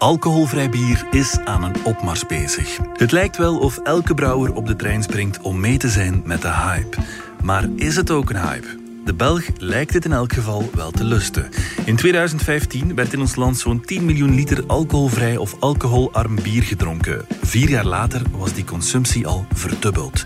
[0.00, 2.78] Alcoholvrij bier is aan een opmars bezig.
[2.92, 6.42] Het lijkt wel of elke brouwer op de trein springt om mee te zijn met
[6.42, 6.96] de hype.
[7.42, 8.78] Maar is het ook een hype?
[9.04, 11.48] De Belg lijkt het in elk geval wel te lusten.
[11.84, 17.26] In 2015 werd in ons land zo'n 10 miljoen liter alcoholvrij of alcoholarm bier gedronken.
[17.42, 20.24] Vier jaar later was die consumptie al verdubbeld.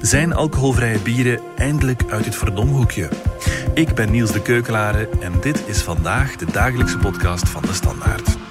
[0.00, 3.08] Zijn alcoholvrije bieren eindelijk uit het verdomhoekje?
[3.74, 8.43] Ik ben Niels de Keukelare en dit is vandaag de dagelijkse podcast van de Standaard.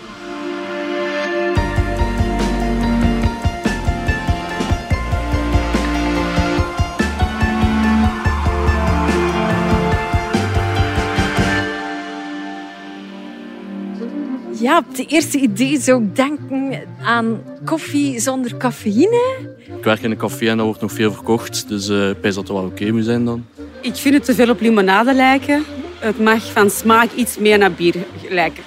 [14.73, 19.37] Ja, op de eerste idee zou ik denken aan koffie zonder cafeïne.
[19.77, 22.35] Ik werk in een café en daar wordt nog veel verkocht, dus uh, ik dat
[22.35, 23.45] het wel oké moet zijn dan.
[23.81, 25.63] Ik vind het te veel op limonade lijken.
[25.99, 27.95] Het mag van smaak iets meer naar bier
[28.29, 28.63] lijken.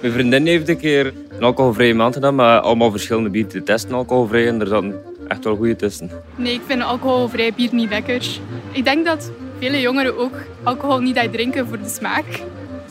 [0.00, 3.92] Mijn vriendin heeft een keer een alcoholvrije maand gedaan, maar allemaal verschillende bieren te testen
[3.92, 4.48] alcoholvrij.
[4.48, 6.10] En er zaten echt wel goede tussen.
[6.36, 8.26] Nee, ik vind alcoholvrij bier niet lekker.
[8.72, 12.24] Ik denk dat vele jongeren ook alcohol niet drinken voor de smaak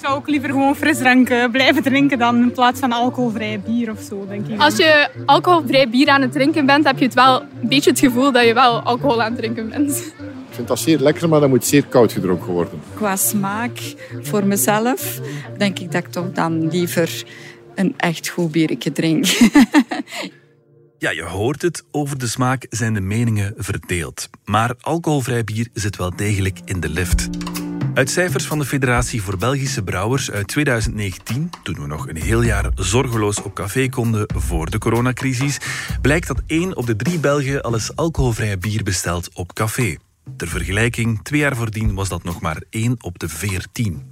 [0.02, 4.26] zou ook liever gewoon frisdrank blijven drinken dan in plaats van alcoholvrij bier of zo,
[4.28, 4.60] denk ik.
[4.60, 8.00] Als je alcoholvrij bier aan het drinken bent, heb je het wel een beetje het
[8.00, 10.14] gevoel dat je wel alcohol aan het drinken bent.
[10.50, 12.82] Ik vind dat zeer lekker, maar dat moet zeer koud gedronken worden.
[12.96, 13.80] Qua smaak,
[14.22, 15.20] voor mezelf,
[15.58, 17.24] denk ik dat ik toch dan liever
[17.76, 19.26] een echt goed biertje drink.
[21.04, 21.84] Ja, je hoort het.
[21.92, 24.30] Over de smaak zijn de meningen verdeeld.
[24.46, 27.30] Maar alcoholvrij bier zit wel degelijk in de lift.
[27.94, 32.42] Uit cijfers van de Federatie voor Belgische Brouwers uit 2019, toen we nog een heel
[32.42, 35.58] jaar zorgeloos op café konden voor de coronacrisis,
[36.02, 39.98] blijkt dat 1 op de 3 Belgen al eens alcoholvrij bier bestelt op café.
[40.38, 44.12] Ter vergelijking, twee jaar voordien was dat nog maar 1 op de 14.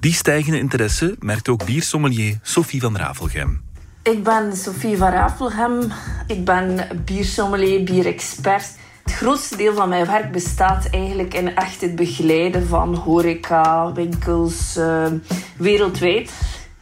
[0.00, 3.62] Die stijgende interesse merkt ook biersommelier Sophie van Ravelgem.
[4.02, 5.92] Ik ben Sophie van Ravelgem.
[6.26, 8.76] Ik ben biersommelier, bierexpert.
[9.08, 14.76] Het grootste deel van mijn werk bestaat eigenlijk in echt het begeleiden van horeca, winkels,
[14.76, 15.06] uh,
[15.56, 16.32] wereldwijd.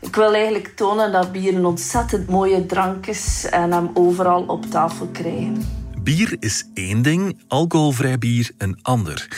[0.01, 4.65] Ik wil eigenlijk tonen dat bier een ontzettend mooie drank is en hem overal op
[4.65, 5.65] tafel krijgen.
[6.03, 9.29] Bier is één ding, alcoholvrij bier een ander.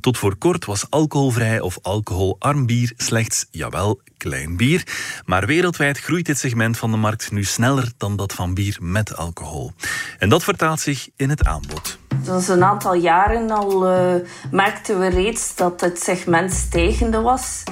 [0.00, 4.86] Tot voor kort was alcoholvrij of alcoholarm bier slechts, jawel, klein bier.
[5.24, 9.16] Maar wereldwijd groeit dit segment van de markt nu sneller dan dat van bier met
[9.16, 9.72] alcohol.
[10.18, 11.98] En dat vertaalt zich in het aanbod.
[12.26, 14.14] Is een aantal jaren al uh,
[14.50, 17.62] merkten we reeds dat het segment stijgende was.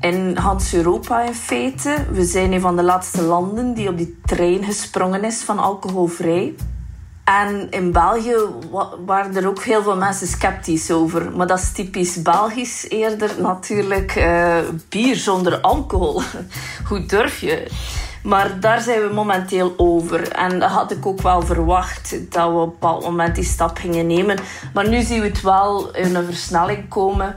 [0.00, 1.96] In Hans Europa in feite.
[2.10, 6.54] We zijn een van de laatste landen die op die trein gesprongen is van alcoholvrij.
[7.24, 8.36] En in België
[9.06, 11.30] waren er ook heel veel mensen sceptisch over.
[11.36, 14.16] Maar dat is typisch Belgisch eerder natuurlijk.
[14.16, 14.56] Uh,
[14.88, 16.22] bier zonder alcohol.
[16.88, 17.70] Hoe durf je?
[18.26, 20.28] Maar daar zijn we momenteel over.
[20.28, 23.76] En dat had ik ook wel verwacht dat we op een bepaald moment die stap
[23.76, 24.38] gingen nemen.
[24.74, 27.36] Maar nu zien we het wel in een versnelling komen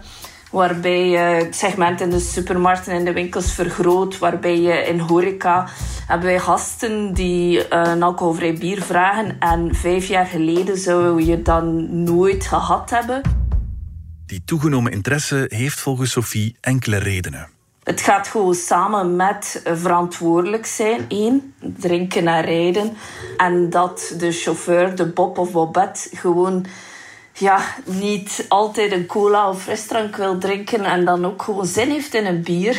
[0.51, 5.69] waarbij je het segment in de supermarkten en de winkels vergroot, waarbij je in horeca
[6.07, 11.41] hebben wij gasten die een alcoholvrij bier vragen en vijf jaar geleden zouden we je
[11.41, 13.21] dan nooit gehad hebben.
[14.25, 17.58] Die toegenomen interesse heeft volgens Sophie enkele redenen.
[17.89, 21.05] Het gaat gewoon samen met verantwoordelijk zijn.
[21.07, 22.97] Eén, drinken en rijden.
[23.37, 26.65] En dat de chauffeur, de Bob of Bobette, gewoon
[27.33, 32.13] ja, niet altijd een cola of frisdrank wil drinken en dan ook gewoon zin heeft
[32.13, 32.77] in een bier.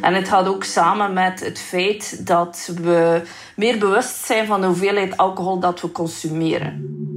[0.00, 3.22] En het gaat ook samen met het feit dat we
[3.56, 7.08] meer bewust zijn van de hoeveelheid alcohol dat we consumeren.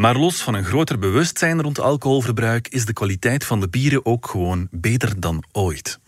[0.00, 4.26] Maar los van een groter bewustzijn rond alcoholverbruik is de kwaliteit van de bieren ook
[4.26, 5.98] gewoon beter dan ooit.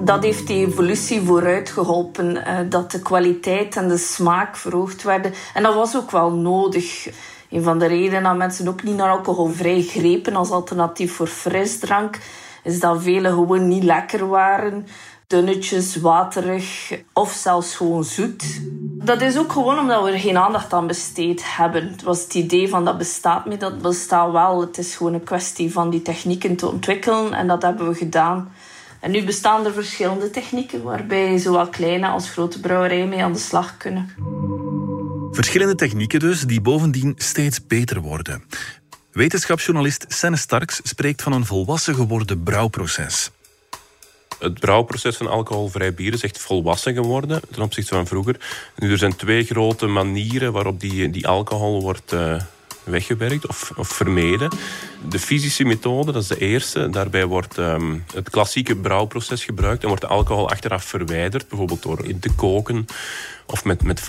[0.00, 5.32] Dat heeft die evolutie vooruit geholpen, eh, dat de kwaliteit en de smaak verhoogd werden.
[5.54, 7.08] En dat was ook wel nodig.
[7.50, 12.18] Een van de redenen dat mensen ook niet naar alcoholvrij grepen als alternatief voor frisdrank,
[12.62, 14.86] is dat vele gewoon niet lekker waren.
[15.26, 18.60] Dunnetjes, waterig of zelfs gewoon zoet.
[19.04, 21.90] Dat is ook gewoon omdat we er geen aandacht aan besteed hebben.
[21.90, 24.60] Het was het idee van dat bestaat niet, dat bestaat wel.
[24.60, 28.52] Het is gewoon een kwestie van die technieken te ontwikkelen en dat hebben we gedaan.
[29.00, 33.38] En nu bestaan er verschillende technieken waarbij zowel kleine als grote brouwerijen mee aan de
[33.38, 34.10] slag kunnen.
[35.30, 38.44] Verschillende technieken dus, die bovendien steeds beter worden.
[39.12, 43.30] Wetenschapsjournalist Senne Starks spreekt van een volwassen geworden brouwproces.
[44.38, 48.36] Het brouwproces van alcoholvrij bier is echt volwassen geworden ten opzichte van vroeger.
[48.76, 52.42] Nu, er zijn twee grote manieren waarop die, die alcohol wordt, uh,
[52.84, 54.50] weggewerkt of, of vermeden.
[55.08, 56.90] De fysische methode, dat is de eerste.
[56.90, 62.18] Daarbij wordt ehm, het klassieke brouwproces gebruikt en wordt alcohol achteraf verwijderd, bijvoorbeeld door in
[62.18, 62.86] te koken
[63.46, 64.00] of met, met.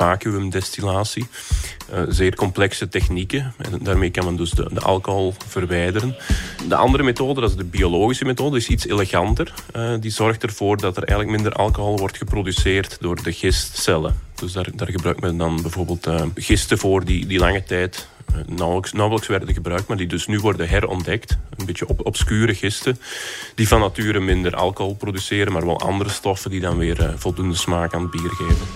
[1.93, 3.53] Uh, zeer complexe technieken.
[3.57, 6.15] En daarmee kan men dus de, alcohol verwijderen.
[6.67, 9.53] De andere methode, dat is de biologische methode, is iets eleganter.
[9.75, 14.19] Uh, die zorgt ervoor dat er eigenlijk minder alcohol wordt geproduceerd door de gistcellen.
[14.35, 18.07] Dus daar, daar gebruikt men dan bijvoorbeeld uh, gisten voor die, die lange tijd
[18.45, 21.37] nauwelijks, nauwelijks werden gebruikt, maar die dus nu worden herontdekt.
[21.57, 22.97] Een beetje op, obscure gisten,
[23.55, 27.93] die van nature minder alcohol produceren, maar wel andere stoffen die dan weer voldoende smaak
[27.93, 28.67] aan het bier geven.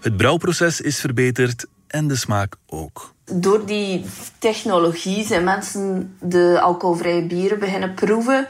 [0.00, 3.14] Het brouwproces is verbeterd en de smaak ook.
[3.24, 4.04] Door die
[4.38, 8.46] technologie zijn mensen de alcoholvrije bieren beginnen proeven.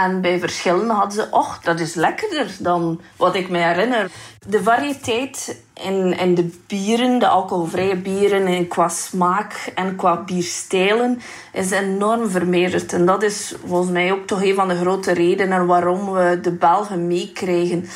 [0.00, 4.10] En bij verschillen hadden ze, och, dat is lekkerder dan wat ik me herinner.
[4.46, 11.20] De variëteit in, in de bieren, de alcoholvrije bieren, en qua smaak en qua bierstijlen,
[11.52, 12.92] is enorm vermeerderd.
[12.92, 16.52] En dat is volgens mij ook toch een van de grote redenen waarom we de
[16.52, 17.88] Belgen meekrijgen.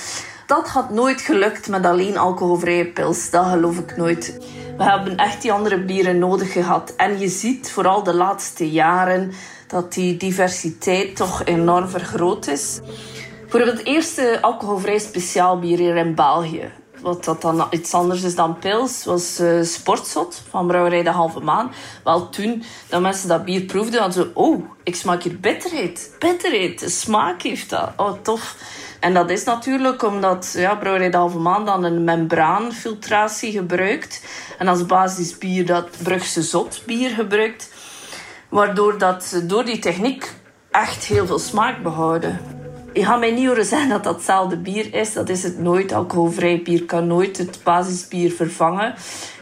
[0.46, 3.31] Dat had nooit gelukt met alleen alcoholvrije pils.
[3.31, 4.38] Dat geloof ik nooit.
[4.76, 6.94] We hebben echt die andere bieren nodig gehad.
[6.96, 9.32] En je ziet vooral de laatste jaren
[9.66, 12.81] dat die diversiteit toch enorm vergroot is.
[13.40, 16.72] Bijvoorbeeld het eerste alcoholvrij speciaalbier hier in België.
[17.00, 21.40] Wat dat dan iets anders is dan pils, was uh, Sportzot van Brouwerij de Halve
[21.40, 21.72] Maan.
[22.04, 24.31] Wel toen dat mensen dat bier proefden, hadden ze...
[24.34, 26.16] Oh, ik smaak hier bitterheid.
[26.19, 27.93] Bitterheid, de smaak heeft dat.
[27.96, 28.56] Oh, tof.
[29.00, 34.25] En dat is natuurlijk omdat ja, Brouwerij de Halve Maan dan een membraanfiltratie gebruikt.
[34.58, 37.75] En als basisbier dat Brugse Zotbier gebruikt.
[38.48, 40.32] Waardoor dat door die techniek
[40.70, 42.40] echt heel veel smaak behouden.
[42.93, 45.12] Je gaat mij niet horen zeggen dat dat hetzelfde bier is.
[45.12, 45.93] Dat is het nooit.
[45.93, 48.94] Alcoholvrij bier kan nooit het basisbier vervangen.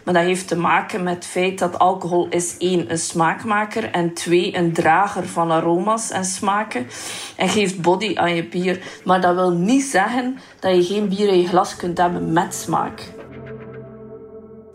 [0.04, 4.14] Maar dat heeft te maken met het feit dat alcohol is één, een smaakmaker en
[4.14, 6.86] twee, een drager van aroma's en smaken.
[7.36, 9.00] En geeft body aan je bier.
[9.04, 12.54] Maar dat wil niet zeggen dat je geen bier in je glas kunt hebben met
[12.54, 13.13] smaak.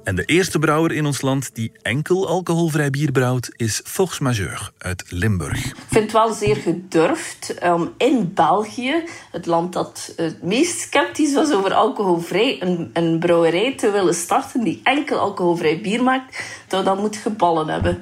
[0.09, 4.71] En de eerste brouwer in ons land die enkel alcoholvrij bier brouwt is Fox Majeur
[4.77, 5.65] uit Limburg.
[5.65, 11.33] Ik vind het wel zeer gedurfd om in België, het land dat het meest sceptisch
[11.33, 16.43] was over alcoholvrij, een, een brouwerij te willen starten die enkel alcoholvrij bier maakt.
[16.67, 18.01] Dat dat moet geballen hebben.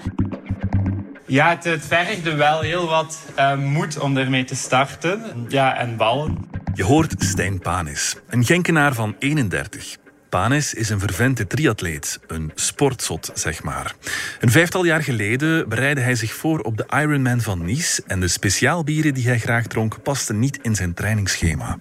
[1.26, 5.46] Ja, het, het vergde wel heel wat uh, moed om ermee te starten.
[5.48, 6.50] Ja, en ballen.
[6.74, 9.98] Je hoort Stijn Panis, een Genkenaar van 31.
[10.30, 13.96] Panis is een vervente triatleet, een sportzot, zeg maar.
[14.40, 18.28] Een vijftal jaar geleden bereidde hij zich voor op de Ironman van Nice en de
[18.28, 21.78] speciaalbieren die hij graag dronk pasten niet in zijn trainingsschema.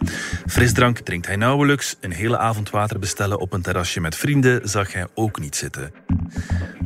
[0.46, 4.92] Frisdrank drinkt hij nauwelijks, een hele avond water bestellen op een terrasje met vrienden zag
[4.92, 5.92] hij ook niet zitten.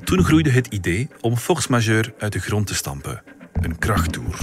[0.04, 3.22] Toen groeide het idee om Force Majeure uit de grond te stampen.
[3.52, 4.38] Een krachttoer.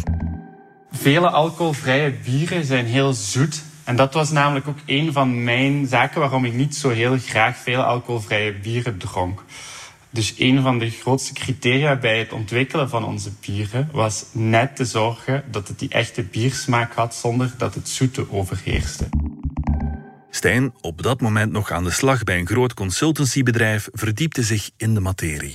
[0.91, 6.19] Vele alcoholvrije bieren zijn heel zoet en dat was namelijk ook een van mijn zaken
[6.19, 9.43] waarom ik niet zo heel graag veel alcoholvrije bieren dronk.
[10.09, 14.85] Dus een van de grootste criteria bij het ontwikkelen van onze bieren was net te
[14.85, 19.09] zorgen dat het die echte biersmaak had zonder dat het zoete overheerste.
[20.29, 24.93] Stijn, op dat moment nog aan de slag bij een groot consultancybedrijf, verdiepte zich in
[24.93, 25.53] de materie.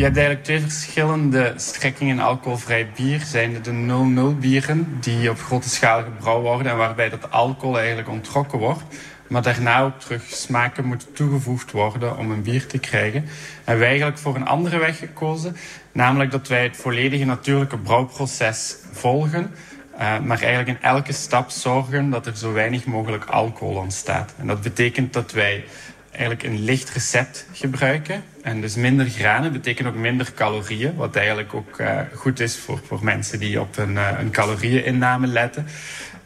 [0.00, 3.20] Je hebt eigenlijk twee verschillende strekkingen alcoholvrij bier.
[3.20, 8.08] Zijn de 0-0 bieren die op grote schaal gebrouwen worden en waarbij dat alcohol eigenlijk
[8.08, 8.82] ontrokken wordt.
[9.28, 13.24] Maar daarna ook terug smaken moeten toegevoegd worden om een bier te krijgen.
[13.64, 15.56] En wij eigenlijk voor een andere weg gekozen.
[15.92, 19.50] Namelijk dat wij het volledige natuurlijke brouwproces volgen.
[19.94, 24.34] Uh, maar eigenlijk in elke stap zorgen dat er zo weinig mogelijk alcohol ontstaat.
[24.38, 25.64] En dat betekent dat wij
[26.10, 28.22] eigenlijk een licht recept gebruiken.
[28.42, 30.94] En dus minder granen betekent ook minder calorieën.
[30.96, 35.26] Wat eigenlijk ook uh, goed is voor, voor mensen die op een, uh, een caloriëninname
[35.26, 35.66] letten.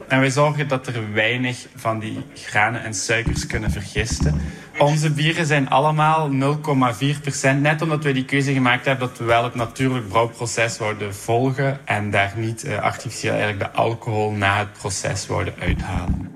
[0.09, 4.41] En wij zorgen dat er weinig van die granen en suikers kunnen vergisten.
[4.79, 7.61] Onze bieren zijn allemaal 0,4%.
[7.61, 11.79] Net omdat wij die keuze gemaakt hebben dat we wel het natuurlijk brouwproces worden volgen.
[11.85, 16.34] En daar niet uh, artificieel eigenlijk de alcohol na het proces worden uithalen.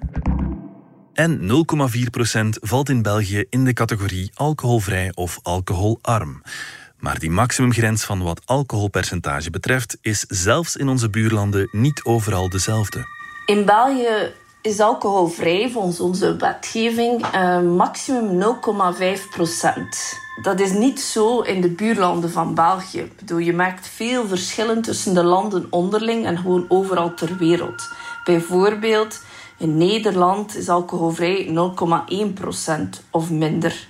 [1.18, 6.42] En 0,4% valt in België in de categorie alcoholvrij of alcoholarm.
[6.98, 13.04] Maar die maximumgrens van wat alcoholpercentage betreft is zelfs in onze buurlanden niet overal dezelfde.
[13.46, 14.32] In België
[14.62, 18.56] is alcoholvrij volgens onze wetgeving uh, maximum
[19.18, 20.18] 0,5 procent.
[20.42, 22.98] Dat is niet zo in de buurlanden van België.
[22.98, 27.88] Ik bedoel, je merkt veel verschillen tussen de landen onderling en gewoon overal ter wereld.
[28.24, 29.20] Bijvoorbeeld
[29.58, 33.86] in Nederland is alcoholvrij 0,1% of minder.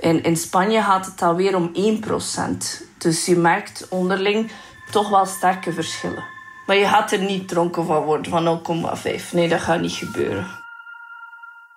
[0.00, 2.88] In, in Spanje gaat het alweer om 1%.
[2.98, 4.50] Dus je merkt onderling
[4.90, 6.24] toch wel sterke verschillen.
[6.66, 8.62] Maar je gaat er niet dronken van worden van
[8.96, 9.30] 0,5.
[9.32, 10.46] Nee, dat gaat niet gebeuren.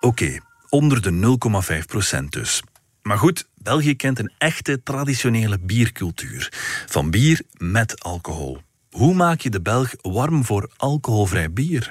[0.00, 1.38] Oké, onder de
[2.18, 2.62] 0,5% dus.
[3.02, 6.52] Maar goed, België kent een echte traditionele biercultuur.
[6.86, 8.58] Van bier met alcohol.
[8.90, 11.90] Hoe maak je de Belg warm voor alcoholvrij bier?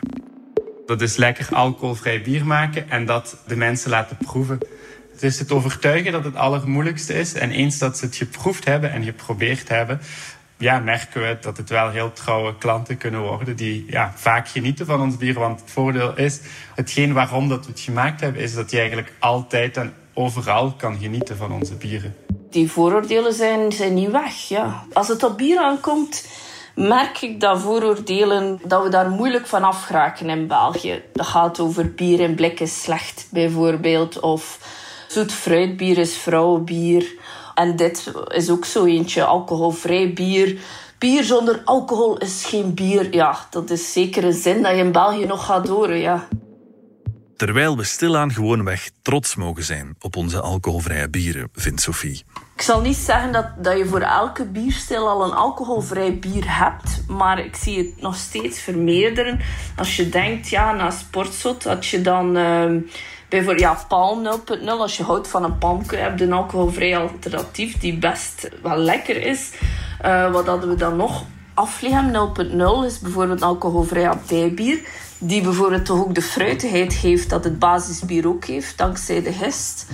[0.86, 4.60] Dat is lekker alcoholvrij bier maken en dat de mensen laten proeven.
[5.12, 7.34] Het is het overtuigen dat het allermoeilijkste is.
[7.34, 10.00] En eens dat ze het geproefd hebben en geprobeerd hebben,
[10.58, 14.86] ja, merken we dat het wel heel trouwe klanten kunnen worden die ja, vaak genieten
[14.86, 15.34] van ons bier.
[15.34, 16.40] Want het voordeel is,
[16.76, 20.98] hetgeen waarom dat we het gemaakt hebben, is dat je eigenlijk altijd en overal kan
[21.00, 22.16] genieten van onze bieren.
[22.50, 24.34] Die vooroordelen zijn, zijn niet weg.
[24.34, 24.84] Ja.
[24.94, 26.28] Als het op bier aankomt,
[26.76, 31.04] merk ik dat vooroordelen, dat we daar moeilijk van afgeraken in België.
[31.14, 34.20] Dat gaat over bier in blik is slecht, bijvoorbeeld.
[34.20, 34.60] Of
[35.08, 37.14] zoet fruitbier is vrouwenbier.
[37.54, 40.58] En dit is ook zo eentje, alcoholvrij bier.
[40.98, 43.14] Bier zonder alcohol is geen bier.
[43.14, 46.28] Ja, dat is zeker een zin dat je in België nog gaat horen, ja.
[47.38, 52.24] Terwijl we stilaan gewoonweg trots mogen zijn op onze alcoholvrije bieren, vindt Sophie.
[52.56, 57.04] Ik zal niet zeggen dat, dat je voor elke bierstijl al een alcoholvrij bier hebt,
[57.08, 59.40] maar ik zie het nog steeds vermeerderen.
[59.78, 62.72] Als je denkt, ja, na sportzot, dat je dan uh,
[63.30, 64.28] bijvoorbeeld ja, Palm
[64.62, 68.78] 0.0, als je houdt van een palmke, heb je een alcoholvrij alternatief die best wel
[68.78, 69.52] lekker is.
[70.06, 71.24] Uh, wat hadden we dan nog?
[71.54, 74.80] Afligem 0.0 is bijvoorbeeld alcoholvrij abdijbier
[75.28, 79.86] die bijvoorbeeld toch ook de fruitigheid geeft dat het basisbier ook heeft, dankzij de gist.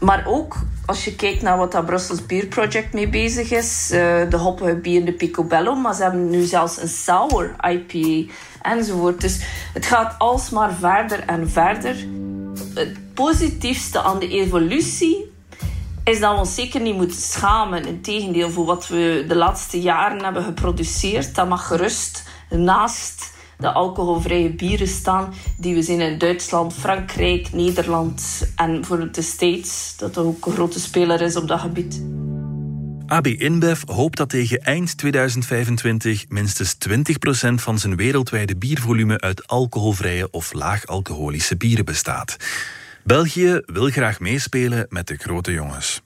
[0.00, 3.98] Maar ook als je kijkt naar wat dat Brussels Beer Project mee bezig is, uh,
[4.30, 9.20] de hoppige bier, de Picobello, maar ze hebben nu zelfs een sour IPA enzovoort.
[9.20, 9.40] Dus
[9.72, 11.96] het gaat alsmaar verder en verder.
[12.74, 15.30] Het positiefste aan de evolutie
[16.04, 17.86] is dat we ons zeker niet moeten schamen.
[17.86, 24.50] Integendeel, voor wat we de laatste jaren hebben geproduceerd, dat mag gerust naast de alcoholvrije
[24.50, 30.46] bieren staan die we zien in Duitsland, Frankrijk, Nederland en voor de States, dat ook
[30.46, 32.02] een grote speler is op dat gebied.
[33.06, 40.30] AB InBev hoopt dat tegen eind 2025 minstens 20% van zijn wereldwijde biervolume uit alcoholvrije
[40.30, 42.36] of laag-alcoholische bieren bestaat.
[43.04, 46.02] België wil graag meespelen met de grote jongens.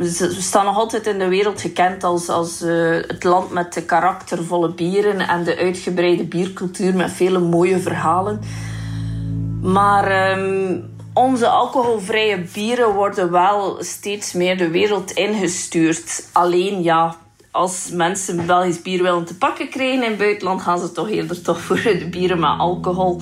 [0.00, 3.82] We staan nog altijd in de wereld gekend als, als uh, het land met de
[3.82, 8.40] karaktervolle bieren en de uitgebreide biercultuur met vele mooie verhalen.
[9.62, 16.28] Maar um, onze alcoholvrije bieren worden wel steeds meer de wereld ingestuurd.
[16.32, 17.16] Alleen ja,
[17.50, 21.42] als mensen Belgisch bier willen te pakken krijgen in het buitenland, gaan ze toch eerder
[21.42, 23.20] toch voor de bieren met alcohol.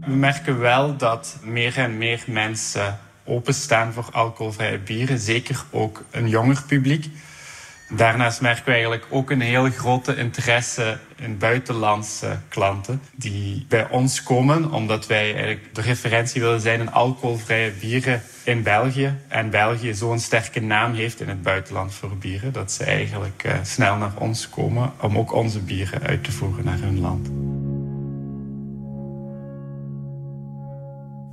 [0.00, 5.18] We merken wel dat meer en meer mensen openstaan voor alcoholvrije bieren.
[5.18, 7.06] Zeker ook een jonger publiek.
[7.90, 14.22] Daarnaast merken we eigenlijk ook een heel grote interesse in buitenlandse klanten die bij ons
[14.22, 19.14] komen, omdat wij eigenlijk de referentie willen zijn in alcoholvrije bieren in België.
[19.28, 23.52] En België zo'n sterke naam heeft in het buitenland voor bieren, dat ze eigenlijk uh,
[23.62, 27.28] snel naar ons komen om ook onze bieren uit te voeren naar hun land.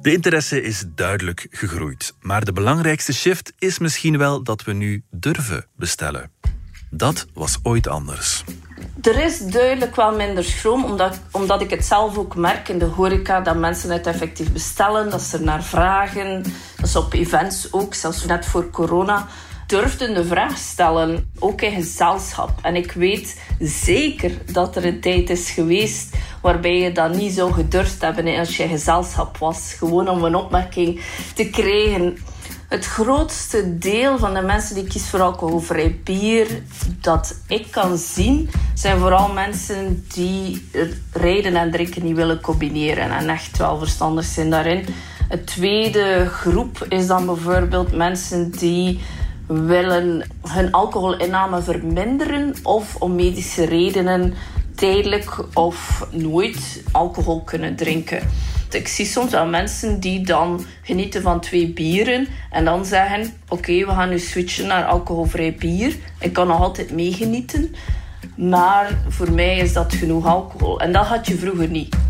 [0.06, 5.04] De interesse is duidelijk gegroeid, maar de belangrijkste shift is misschien wel dat we nu
[5.12, 6.32] durven bestellen.
[6.90, 8.44] Dat was ooit anders.
[9.02, 12.86] Er is duidelijk wel minder schroom, omdat, omdat ik het zelf ook merk in de
[12.86, 16.44] horeca dat mensen het effectief bestellen, dat ze er naar vragen.
[16.76, 19.28] Dat is op events ook, zelfs net voor corona
[19.66, 22.52] durfden de vraag stellen, ook in gezelschap.
[22.62, 27.54] En ik weet zeker dat er een tijd is geweest waarbij je dat niet zou
[27.54, 29.74] gedurfd hebben als je gezelschap was.
[29.78, 31.02] Gewoon om een opmerking
[31.36, 32.18] te krijgen.
[32.70, 36.62] Het grootste deel van de mensen die kiezen voor alcoholvrij bier
[37.02, 40.70] dat ik kan zien, zijn vooral mensen die
[41.12, 44.86] rijden en drinken niet willen combineren en echt wel verstandig zijn daarin.
[45.30, 49.00] Het tweede groep is dan bijvoorbeeld mensen die
[49.48, 54.34] willen hun alcoholinname verminderen of om medische redenen
[54.76, 58.28] tijdelijk of nooit alcohol kunnen drinken.
[58.72, 63.86] Ik zie soms wel mensen die dan genieten van twee bieren en dan zeggen: Oké,
[63.86, 65.96] we gaan nu switchen naar alcoholvrij bier.
[66.20, 67.76] Ik kan nog altijd meegenieten,
[68.36, 70.80] maar voor mij is dat genoeg alcohol.
[70.80, 72.05] En dat had je vroeger niet.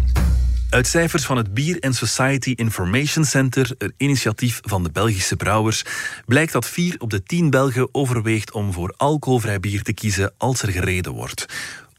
[0.76, 5.84] Uit cijfers van het Beer and Society Information Center, een initiatief van de Belgische brouwers,
[6.26, 10.62] blijkt dat 4 op de 10 Belgen overweegt om voor alcoholvrij bier te kiezen als
[10.62, 11.46] er gereden wordt.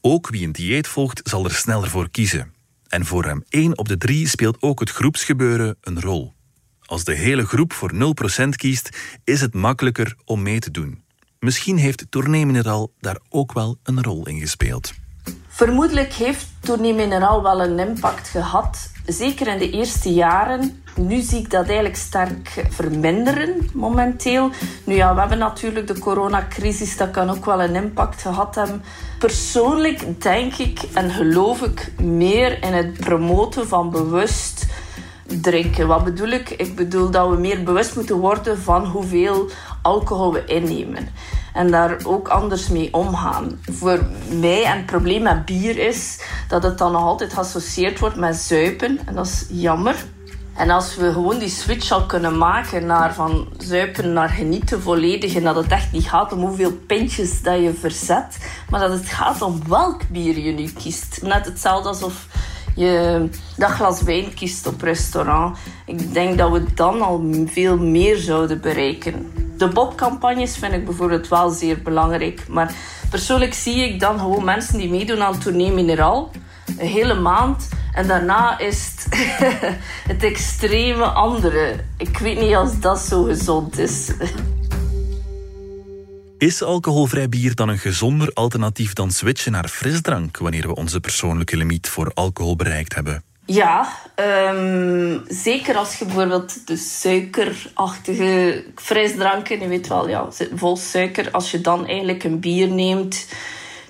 [0.00, 2.52] Ook wie een dieet volgt, zal er sneller voor kiezen.
[2.88, 6.34] En voor hem 1 op de 3 speelt ook het groepsgebeuren een rol.
[6.80, 7.92] Als de hele groep voor
[8.44, 11.02] 0% kiest, is het makkelijker om mee te doen.
[11.38, 14.92] Misschien heeft Tournee Mineral daar ook wel een rol in gespeeld.
[15.56, 18.90] Vermoedelijk heeft Tournee Mineral wel een impact gehad.
[19.06, 20.82] Zeker in de eerste jaren.
[20.96, 24.50] Nu zie ik dat eigenlijk sterk verminderen momenteel.
[24.84, 26.96] Nu ja, we hebben natuurlijk de coronacrisis.
[26.96, 28.82] Dat kan ook wel een impact gehad hebben.
[29.18, 34.66] Persoonlijk denk ik en geloof ik meer in het promoten van bewust
[35.26, 35.86] drinken.
[35.86, 36.50] Wat bedoel ik?
[36.50, 39.50] Ik bedoel dat we meer bewust moeten worden van hoeveel
[39.86, 41.08] alcohol we innemen.
[41.54, 43.60] En daar ook anders mee omgaan.
[43.70, 44.06] Voor
[44.40, 48.36] mij en het probleem met bier is dat het dan nog altijd geassocieerd wordt met
[48.36, 48.98] zuipen.
[49.06, 50.04] En dat is jammer.
[50.54, 55.34] En als we gewoon die switch al kunnen maken naar van zuipen naar genieten volledig.
[55.34, 58.38] En dat het echt niet gaat om hoeveel pintjes dat je verzet.
[58.70, 61.22] Maar dat het gaat om welk bier je nu kiest.
[61.22, 62.26] Net hetzelfde alsof
[62.74, 65.58] je dat glas wijn kiest op restaurant.
[65.86, 69.45] Ik denk dat we dan al veel meer zouden bereiken.
[69.56, 72.48] De Bob-campagnes vind ik bijvoorbeeld wel zeer belangrijk.
[72.48, 72.74] Maar
[73.10, 76.30] persoonlijk zie ik dan gewoon mensen die meedoen aan Tournee Mineral.
[76.78, 77.68] Een hele maand.
[77.92, 79.18] En daarna is het,
[80.12, 81.76] het extreme andere.
[81.96, 84.10] Ik weet niet als dat zo gezond is.
[86.38, 91.56] Is alcoholvrij bier dan een gezonder alternatief dan switchen naar frisdrank wanneer we onze persoonlijke
[91.56, 93.22] limiet voor alcohol bereikt hebben?
[93.46, 93.88] Ja,
[94.50, 101.50] um, zeker als je bijvoorbeeld de suikerachtige frisdranken, je weet wel, ja, vol suiker, als
[101.50, 103.26] je dan eigenlijk een bier neemt,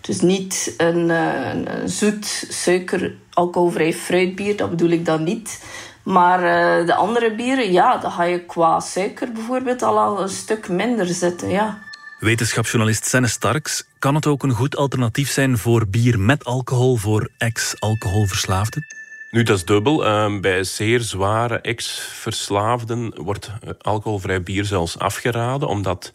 [0.00, 5.62] dus niet een, een zoet suiker alcoholvrij fruitbier, dat bedoel ik dan niet.
[6.02, 10.28] Maar uh, de andere bieren, ja, dan ga je qua suiker bijvoorbeeld al, al een
[10.28, 11.78] stuk minder zitten, ja.
[12.18, 17.30] Wetenschapsjournalist Senne Starks, kan het ook een goed alternatief zijn voor bier met alcohol voor
[17.38, 18.95] ex-alcoholverslaafden?
[19.36, 20.06] Nu, dat is dubbel.
[20.06, 26.12] Uh, bij zeer zware ex-verslaafden wordt eh, alcoholvrij bier zelfs afgeraden, omdat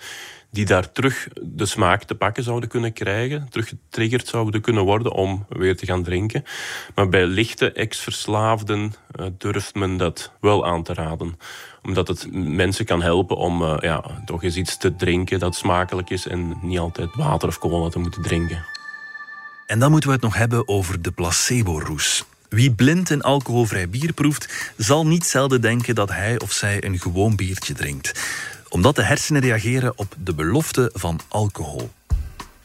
[0.51, 5.12] die daar terug de smaak te pakken zouden kunnen krijgen, terug getriggerd zouden kunnen worden
[5.12, 6.44] om weer te gaan drinken.
[6.96, 11.38] Maar bij lichte ex-verslaafden uh, durft men dat wel aan te raden.
[11.84, 16.10] Omdat het mensen kan helpen om uh, ja, toch eens iets te drinken dat smakelijk
[16.10, 18.66] is en niet altijd water of cola te moeten drinken.
[19.66, 22.25] En dan moeten we het nog hebben over de placebo-roes.
[22.51, 27.00] Wie blind een alcoholvrij bier proeft, zal niet zelden denken dat hij of zij een
[27.00, 28.11] gewoon biertje drinkt
[28.72, 31.90] omdat de hersenen reageren op de belofte van alcohol.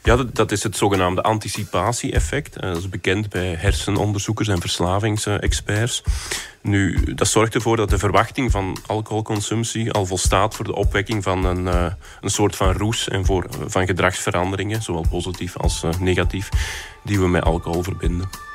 [0.03, 2.55] Ja, dat is het zogenaamde anticipatie-effect.
[2.55, 6.03] Eh, dat is bekend bij hersenonderzoekers en verslavingsexperts.
[6.61, 11.45] Nu, dat zorgt ervoor dat de verwachting van alcoholconsumptie al volstaat voor de opwekking van
[11.45, 16.49] een, eh, een soort van roes en voor, van gedragsveranderingen, zowel positief als eh, negatief,
[17.03, 18.46] die we met alcohol verbinden.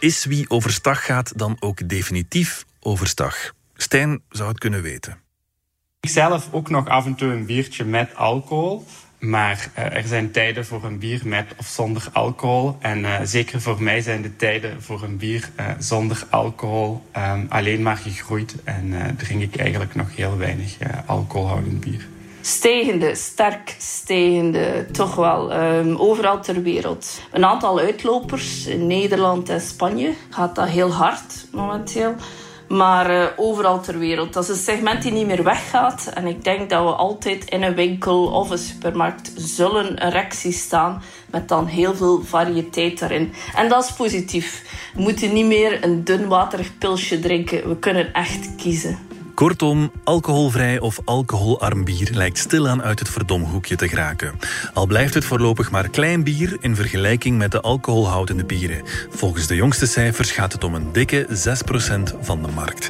[0.00, 3.52] Is wie overstag gaat dan ook definitief overstag?
[3.74, 5.20] Stijn zou het kunnen weten.
[6.00, 8.86] Ik zelf ook nog af en toe een biertje met alcohol.
[9.18, 12.76] Maar uh, er zijn tijden voor een bier met of zonder alcohol.
[12.80, 17.46] En uh, zeker voor mij zijn de tijden voor een bier uh, zonder alcohol um,
[17.48, 18.56] alleen maar gegroeid.
[18.64, 22.06] En drink ik eigenlijk nog heel weinig alcoholhoudend bier.
[22.48, 25.52] Stijgende, sterk stijgende, toch wel.
[25.52, 27.20] Um, overal ter wereld.
[27.32, 32.14] Een aantal uitlopers in Nederland en Spanje gaat dat heel hard momenteel.
[32.68, 34.32] Maar uh, overal ter wereld.
[34.32, 36.10] Dat is een segment die niet meer weggaat.
[36.14, 40.32] En ik denk dat we altijd in een winkel of een supermarkt zullen een rek
[40.32, 43.32] zien staan met dan heel veel variëteit daarin.
[43.54, 44.62] En dat is positief.
[44.94, 47.68] We moeten niet meer een dunwaterig pilsje drinken.
[47.68, 49.07] We kunnen echt kiezen.
[49.38, 54.38] Kortom, alcoholvrij of alcoholarm bier lijkt stilaan uit het verdomhoekje te geraken.
[54.74, 58.82] Al blijft het voorlopig maar klein bier in vergelijking met de alcoholhoudende bieren.
[59.10, 61.32] Volgens de jongste cijfers gaat het om een dikke 6%
[62.20, 62.88] van de markt.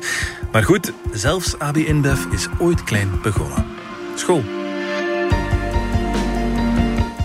[0.52, 3.66] Maar goed, zelfs AB InBev is ooit klein begonnen.
[4.14, 4.44] School.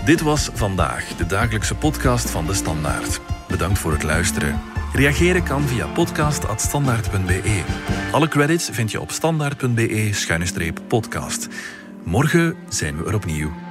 [0.04, 3.20] Dit was vandaag de dagelijkse podcast van de Standaard.
[3.48, 4.60] Bedankt voor het luisteren.
[4.94, 7.62] Reageren kan via podcast.standaard.be.
[8.12, 11.48] Alle credits vind je op standaard.be-podcast.
[12.04, 13.63] Morgen zijn we er opnieuw.